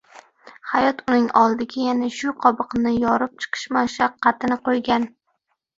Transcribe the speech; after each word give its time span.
Hayot 0.69 1.03
uning 1.11 1.27
oldiga 1.43 1.85
ana 1.93 2.09
shu 2.17 2.35
qobiqni 2.47 2.95
yorib 3.05 3.37
chiqish 3.45 3.71
mashaqqatini 3.79 4.63
qoʻygan 4.69 5.11